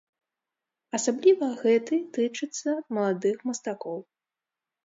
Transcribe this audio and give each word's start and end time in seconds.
Асабліва 0.97 1.49
гэты 1.61 1.95
тычыцца 2.17 2.71
маладых 2.97 3.37
мастакоў. 3.51 3.99